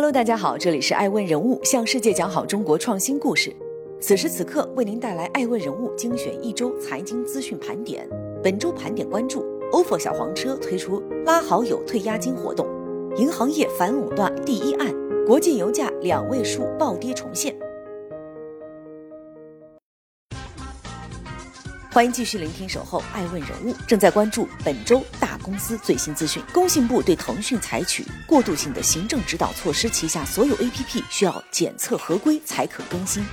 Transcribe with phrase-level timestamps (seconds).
[0.00, 3.54] Hello，大家好，这里是爱问人物，向世界讲好中国创新故事。
[4.00, 8.08] 此时此刻为您带来爱问人物精选一周财经资讯盘点。
[8.42, 12.66] 本周盘点关注：ofo 小黄车推出拉好友退押金活动；
[13.18, 14.88] 银行业反垄断第一案；
[15.26, 17.54] 国际油价两位数暴跌重现。
[21.92, 26.40] 欢迎继续聆听《守候爱问人物》，正在关注本周大公司最新资讯。
[26.54, 33.24] 工信部对腾讯采取过渡性的行政指导措施，旗下所有 APP 需要检测合规才可更新。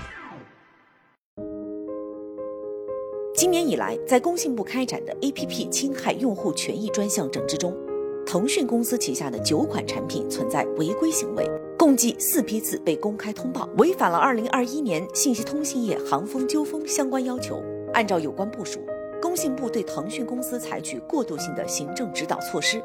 [3.35, 7.77] 今年以来，在工信部开展的 APP 侵害用户权益专项整治中，
[8.25, 17.63] 腾讯公司旗下的九款产品存在违规行为，共计四批次被公开通报，违反了2021年信息通信业行风纠风相关要求。
[17.93, 18.79] 按照有关部署，
[19.21, 22.83] 工信部对腾讯公司采取过渡性的行政指导措施，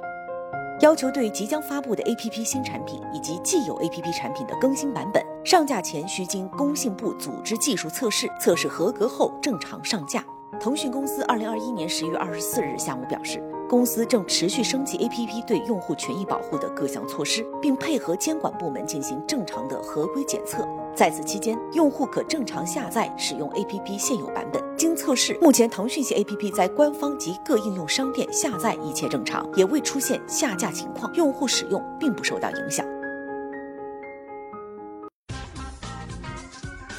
[0.80, 10.24] 要求对即将发布的 APP 新产品以及既有 APP 产品的更新版本上架前需经工信部组织技术测试，测试合格后正常上架。
[10.60, 13.42] 腾讯公司二零二一年十一月二十四日下午表示，
[13.72, 20.68] 公司正持续升级 APP 对用户权益保护的各项措施，并配合监管部门进行正常的合规检测。
[20.94, 24.62] 在此期间，用户可正常下载使用 APP 现有版本。
[24.76, 32.84] 经测试，目前腾讯系 APP 在官方及各应用商店下载一切正常，也未出现下架情况，用户使用并不受到影响。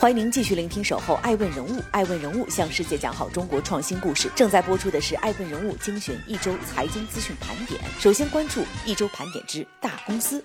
[0.03, 4.29] 欢迎您继续聆听《守候爱问人物》，爱问人物向世界讲好中国创新故事。
[4.35, 7.79] 正在播出的是《爱问人物》精选一周财经资讯盘点。
[7.99, 10.43] 首先关注一周盘点之大公司。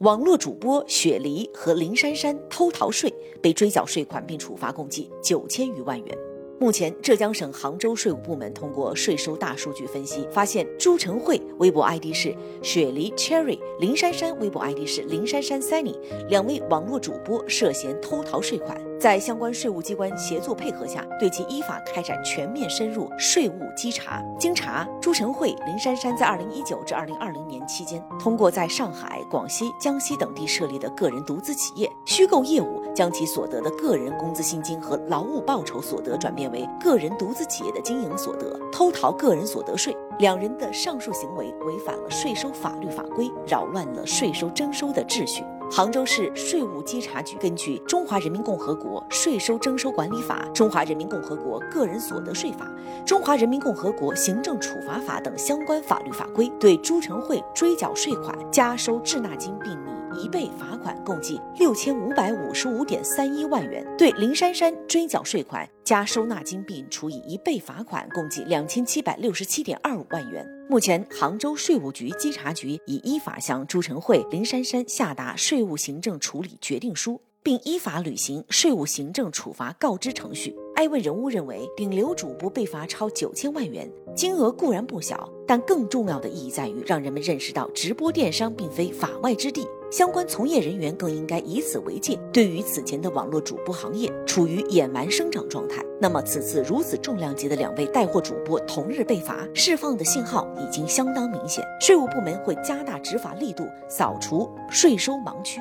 [0.00, 3.10] 网络主播雪梨和林珊珊偷逃税，
[3.42, 6.18] 被追缴税款并处罚共计九千余万元。
[6.60, 15.94] 目前，浙江省杭州税务部门通过税收大数据分析，发现朱晨慧微博 ID 是雪梨 Cherry，林珊珊微博 ID 是林珊珊 Sunny，
[16.28, 24.20] 两位网络主播涉嫌偷逃税款，在相关税务机关协作配合下，对其依法开展全面深入税务稽查。
[24.38, 36.50] 经查，朱晨慧、林珊珊在二零一九至二零二零年期间，通过在上海、广西、江西等地设立的个人独资企业，虚构业务，将其所得的个人工资薪金和劳务报酬所得转变。
[36.50, 39.96] 为个人独资企业的经营所得，偷逃个人所得税。
[40.18, 45.44] 两人的上述行为违反了税收法律法规，扰乱了税收征收的秩序。
[45.70, 52.66] 杭州市税务稽查局根据《中华人民共和国税收征收管理法》《中华人民共和国个人所得税法》
[53.04, 59.97] 《中华人民共和国行政处罚法》等相关法律法规，对朱晨慧追缴税款、加收滞纳金并拟。
[60.18, 70.46] 一倍罚款共计六千五百五十五点三一万元，对林珊珊追缴税款加收纳金并处以一倍罚款共计两千七百六十七点二五万元。
[70.68, 80.54] 目前，杭州税务局稽查局已依法向朱晨慧、林珊珊下达税务行政处理决定书，并依法履行税务行政处罚告知程序。
[80.74, 89.66] 艾问人物认为，顶流主播被罚超九千万元，金额固然不小，但更重要的意义在于让人们认识到直播电商并非法外之地。
[89.90, 92.18] 相关从业人员更应该以此为戒。
[92.30, 101.64] 对于此前的网络主播行业处于野蛮生长状态，那么此次如此重量级的两位带货主播同日被罚，释放的信号已经相当明显。
[101.80, 105.58] 税务部门会加大执法力度，扫除税收盲区。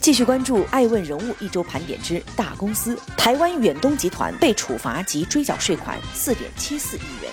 [0.00, 7.32] 继续关注爱问人物一周盘点之大公司，台湾远东集团被处罚及追缴税款四点七四亿元。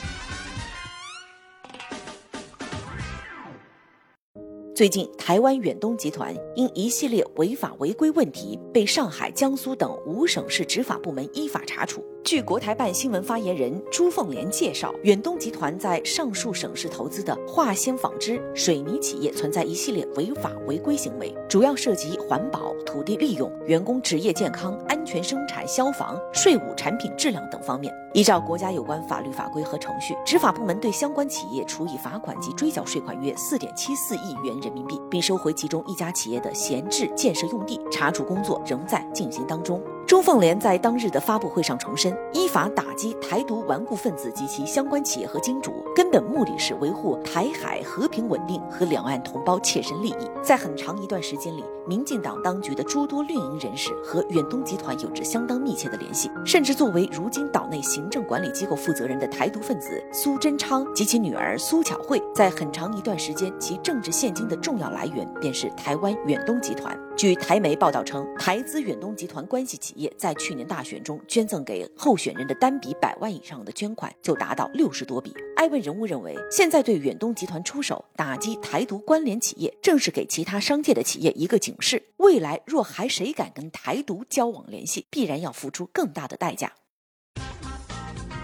[4.75, 12.03] 最近，台湾远东集团因一系列违法违规问题，被上海、江苏等五省市执法部门依法查处。
[12.23, 27.93] 据国台办新闻发言人朱凤莲介绍，远东集团在上述省市投资的化纤纺织、水泥企业存在一系列违法违规行为，主要涉及环保、土地利用、员工职业健康、安全生产、消防、税务、产品质量等方面。
[28.13, 39.81] 依照国家有关法律法规和程序，执法部门对相关企业处以罚款及追缴税款约四点七四亿元人民币，并收回其中一家企业的闲置建设用地，查处工作仍在进行当中。
[40.05, 50.29] 朱凤莲在当日的发布会上重申，依法打击台独顽固分子及其相关企业和金主，根本目的是维护台海和平稳定和两岸同胞切身利益。
[50.43, 66.95] 在很长一段时间里，民进党当局的诸多运营人士和远东集团有着相当密切的联系，甚至作为如今岛内行政管理机构负责人的台独分子苏贞昌及其女儿苏巧慧，在很长一段时间，其政治现金的重要来源便是台湾远东集团。
[67.15, 75.33] 据台媒报道称，台资远东集团关系企也在去年大选中捐赠给候选人的单笔百万以上的捐款就达到六十多笔。
[75.55, 86.73] 艾问人物认为，现在对远东集团出手打击台独关联企业，正是给其他商界的企业一个警示：未来若还谁敢跟台独交往联系，必然要付出更大的代价。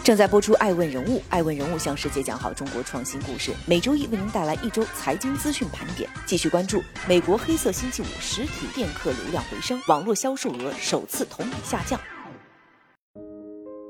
[0.10, 3.52] 正在播出《爱问人物》，爱问人物向世界讲好中国创新故事。
[3.68, 12.00] 每周一为您带来一周财经资讯盘点，继续关注美国黑色星期五实体店客流量回升，网络销售额首次同比下降。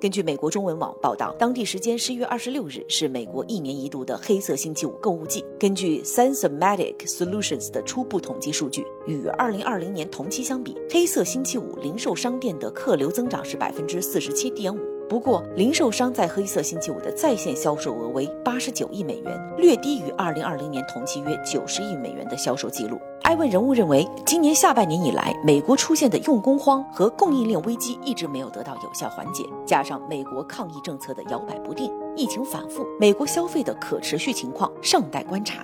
[0.02, 5.46] 根据美国中文网报道，当地时间十一月二十六日是美国一年一度的黑色星期五购物季。
[5.58, 14.99] 根据 Sensormatic Solutions 的初步统计数据，与二零二零年同期相比，黑色星期五零售商店的客流增长是百分之四十七点五。
[15.10, 23.02] 不过，零售商在黑色星期五的在线销售额为八十九亿美元，略低于二零二零年同期约九十亿美元的销售记录。
[23.24, 35.64] 艾问人物认为，今年下半年以来，美国出现的用工荒和供应链危机一直没有得到有效缓解，加上美国抗疫政策的摇摆不定，疫情反复，美国消费的可持续情况尚待观察。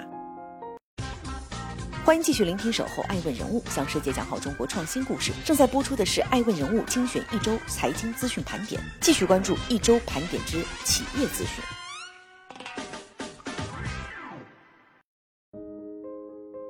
[2.06, 5.32] 欢迎继续聆听《守候爱问人物》，向世界讲好中国创新故事。
[5.44, 11.64] 正在播出的是《爱问人物》精选一周财经资讯盘点，继续关注一周盘点之企业资讯。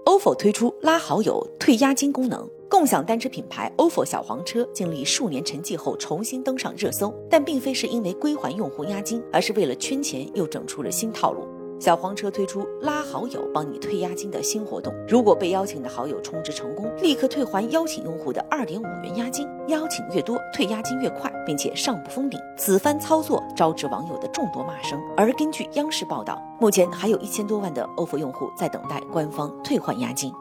[0.05, 11.45] ofo 推出拉好友退押金功能，共享单车品牌 ofo 小黄车经历数年沉寂后重新登上热搜，但并非是因为归还用户押金，而是为了圈钱又整出了新套路。
[11.77, 22.39] 小黄车推出拉好友帮你退押金的新活动，如果被邀请的好友充值成功，立刻退还邀请用户的二点五元押金，邀请越多退押金越快，并且上不封顶。
[22.57, 24.99] 此番操作招致网友的众多骂声。
[25.17, 30.33] 而根据央视报道，目前还有一千多万的 ofo 用户在等待官方退还押金。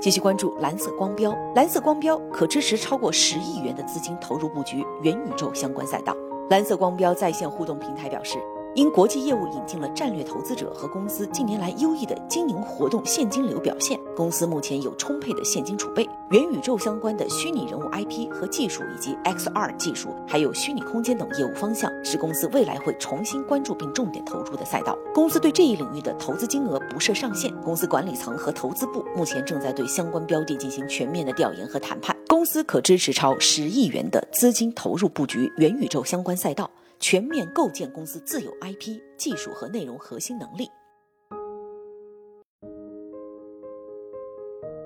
[0.00, 6.16] 继续关注蓝色光标，蓝色光标可支持超过十亿元的资金投入布局元宇宙相关赛道。
[6.48, 8.38] 蓝色光标在线互动平台表示。
[8.74, 16.08] 因国际业务引进了战略投资者和公司近年来优异的经营活动现金流表现，公司目前有充沛的现金储备。
[16.30, 24.96] 元宇宙相关的虚拟人物 IP 和技术，以及 XR 技术，还有虚拟空间等业务方向，是公司未来会重新关注并重点投入的赛道。
[25.14, 27.54] 公司对这一领域的投资金额不设上限。
[27.60, 32.16] 公司管理层和投资部目前正在对相关标的进行全面的调研和谈判。
[32.26, 36.70] 公司可支持超十亿元的资金投入布局元宇宙相关赛道。
[37.02, 40.68] 全面构建公司自有 IP、技术和内容核心能力。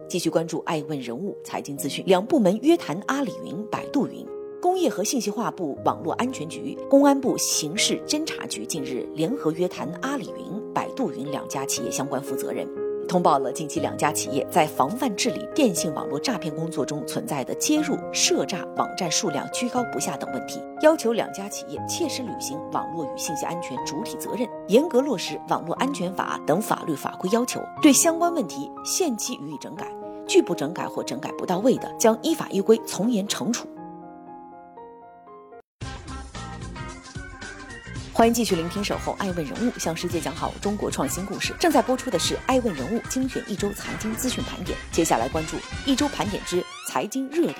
[0.08, 4.26] 继续关注爱问人物财经资讯，两部门约谈阿里云、百度云。
[4.62, 12.66] 工业和信息化部网络安全局、公安部刑事侦查局近日联合约谈阿里云、百度云两家企业相关负责人。
[13.06, 29.86] 通报了近期两家企业在防范治理电信网络诈骗工作中存在的接入涉诈网站数量居高不下等问题，要求两家企业切实履行网络与信息安全主体责任，严格落实网络安全法等法律法规要求，对相关问题限期予以整改，
[30.26, 33.66] 拒不整改或整改不到位的，将依法依规从严惩处。
[38.16, 41.52] 欢迎继续聆听《守候爱问人物》，向世界讲好中国创新故事。
[41.60, 47.56] 正在播出的是《爱问人物》精选一周财经资讯盘点，接下来关注一周盘点之财经热点。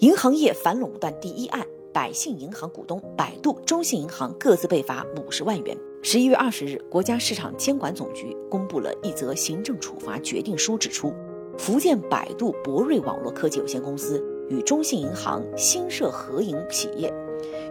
[0.00, 5.78] 银行业反垄断第一案，百信银行股东百度、中信银行各自被罚五十万元。
[6.02, 11.14] 十一月二十日，国家市场监管总局公布了一则行政处罚决定书，指出，
[11.56, 14.20] 福建百度博瑞网络科技有限公司。
[14.48, 17.12] 与中信银行新设合营企业，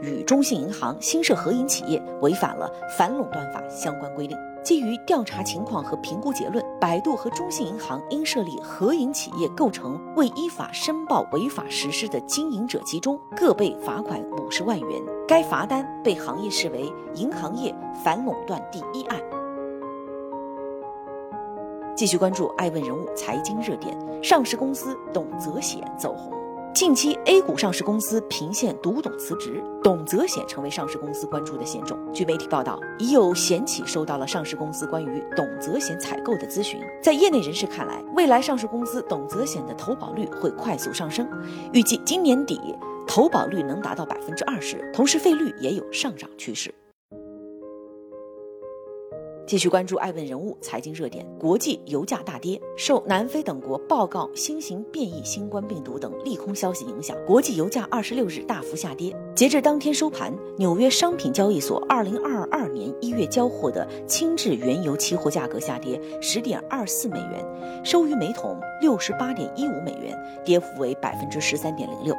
[0.01, 4.37] 与中信银行新设合营企业违反了反垄断法相关规定。
[4.63, 15.01] 基于调查情况和评估结论，百度和中信银行因设立合营企业构成未依法申报违法实施的经营者集中，各被罚款五十万元。
[15.27, 19.19] 该罚单被行业视为银行业反垄断第一案。
[21.95, 26.33] 继续关注爱问人物财经热点，上市公司董泽显走红。
[26.73, 31.95] 近期，A 股上市公司频现独董辞职，董泽显成为上市公司关注的险种。
[32.11, 36.81] 据媒体报道，已有险企收到了上市公司关于董泽显采购的咨询。
[36.99, 41.29] 在业内人士看来，未来上市公司董泽显的投保率会快速上升，
[41.73, 42.59] 预计今年底
[43.07, 46.73] 投保率能达到百分之二十，同时费率也有上涨趋势。
[49.45, 59.13] 继续关注爱问人物财经热点，国际油价大跌，受南非等国报告新型变异新冠病毒等利空消息影响，国际油价二十六日大幅下跌。
[59.35, 67.45] 截至当天收盘，纽约商品交易所二零二二年一月交货的轻质原油期货价格下跌十点二四美元，
[67.83, 72.15] 收于每桶六十八点一五美元，跌幅为百分之十三点零六。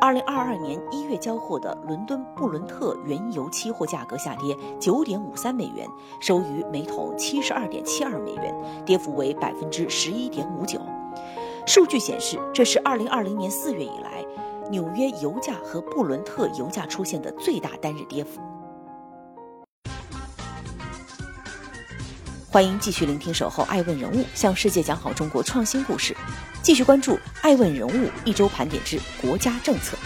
[0.00, 5.88] 二零二二年一月交货的伦敦布伦特原油期货价格下跌九点五三美元，
[6.20, 8.54] 收于每桶七十二点七二美元，
[8.84, 10.80] 跌幅为百分之十一点五九。
[11.66, 14.24] 数据显示，这是二零二零年四月以来
[14.70, 18.40] 纽约油价和布伦特油价出现的最大单日跌幅。
[22.58, 26.12] 欢迎继续聆听《守候爱问人物》，向世界讲好中国创新故事。
[26.60, 27.90] 继续关注《爱问人物》
[28.24, 29.96] 一周盘点之国家政策。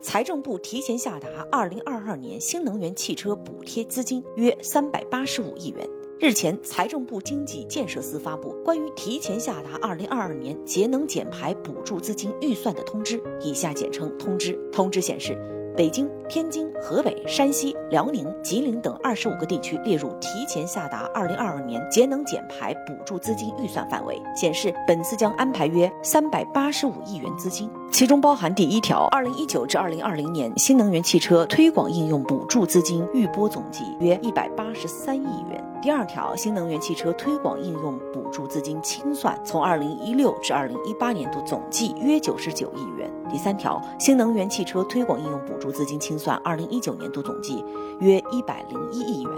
[0.00, 5.84] 财政部提前下达二零二二年新能源汽车补贴资金约三百八十五亿元。
[6.20, 14.52] 日前，财政部经济建设司发布关于提前下达二零二二年节能减排补助资金预算的通知（以下简称通知）。
[14.70, 15.36] 通知显示。
[15.76, 35.64] 北京、天津、河北、山西、辽宁、吉林等二十五个地区列入提前下达二零二二年节能减排补助资金预算范围，显示本次将安排约三百八十五亿元资金，其中包含第一条二零一九至二零二零年新能源汽车推广应用补助资金预拨总计约一百八十三亿元。
[35.80, 43.08] 第二条，新能源汽车推广应用补助资金清算从二零一六至二零一八年度总计约九十九亿元。
[43.30, 47.64] 第三条，新能源汽车推广应用补助资金清算二零一九年度总计
[48.00, 49.32] 约一百零一亿元。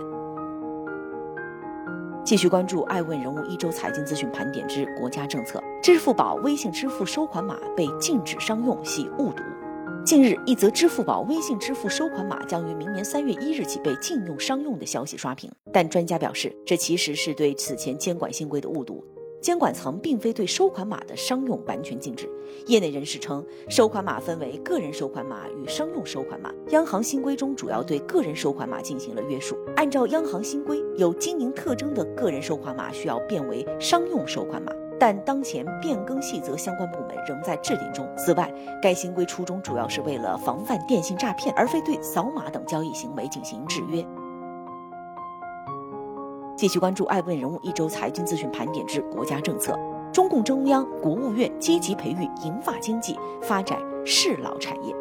[2.25, 9.43] 继续关注爱问人物一周财经资讯盘点之国家政策，支付宝微信支付收款码被禁止商用系误读。
[10.05, 19.05] 近日，一则支付宝微信支付收款码将于明年三月一日起被禁用商用的消息刷屏，但专家表示，这其实是对此前监管新规的误读。
[19.41, 22.29] 监管层并非对收款码的商用完全禁止。
[22.67, 29.57] 业内人士称，收款码分为个人收款码与商用收款码，央行新规中主要对个人收款码进行了约束。
[29.77, 34.73] 按照央行新规，有经营特征的个人收款码需要变为商用收款码。
[34.99, 38.09] 但当前变更细则相关部门仍在制定中。
[38.17, 38.51] 此外，
[38.83, 44.05] 该新规初衷主要是为了防范电信诈骗，而非对扫码等交易行为进行制约。
[46.57, 49.79] 继续关注爱问人物一周财经资讯盘点之国家政策。
[50.13, 54.95] 中共中央、国务院积极培育银发经济，发展适老产业。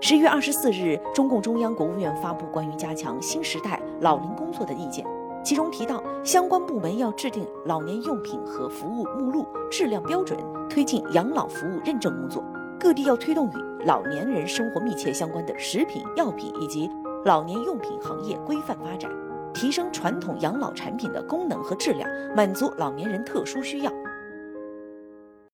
[0.00, 5.04] 十月二十四日，中共中央、国务院发布关于加强新时代老龄工作的意见。
[5.44, 10.38] 其中提到，相关部门要制定老年用品和服务目录质量标准，
[10.70, 12.42] 推进养老服务认证工作。
[12.80, 16.88] 各地要推动与老年人生活密切相关的食品药品以及
[17.24, 19.10] 老年用品行业规范发展，
[19.52, 23.92] 提升传统养老产品的功能和质量，满足老年人特殊需要。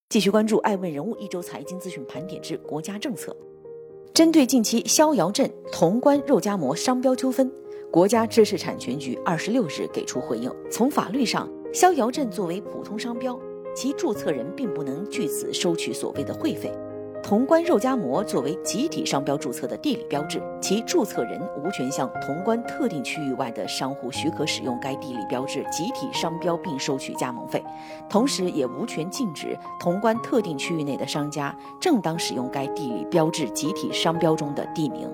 [0.08, 3.36] 继续关注爱问人物一周财经资讯盘点之国家政策，
[4.14, 7.50] 针对近期逍遥镇潼关肉夹馍商标纠纷。
[7.92, 10.48] 国家知识产权局二十六日给出回应。
[10.70, 13.36] 从法律上，逍遥镇作为普通商标，
[13.74, 16.72] 其注册人并不能据此收取所谓的会费。
[17.20, 27.60] 潼关肉夹馍作为集体商标注册的地理标志，其注册人无权向潼关特定区域外的商户许可使用该地理标志集体商标并收取加盟费，
[28.08, 35.12] 同时也无权禁止潼关特定区域内的商家正当使用该地理标志集体商标中的地名。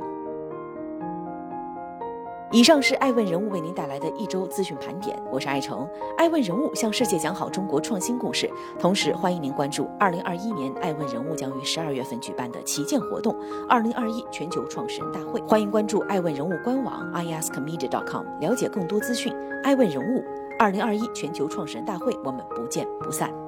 [2.53, 5.87] 以上是爱问人物为您带来的一周资讯盘点，我是爱成。
[6.17, 8.49] 爱问人物向世界讲好中国创新故事，
[8.79, 13.37] 同时欢迎您关注二零二一年爱问人物将于十二月份举办的旗舰活动——
[13.69, 15.41] 二零二一全球创始人大会。
[15.43, 19.35] 欢迎关注爱问人物官网 iaskmedia.com，了解更多资讯。
[19.65, 20.25] 爱问人物
[20.57, 23.46] 二零二一全球创始人大会，我们不见不散。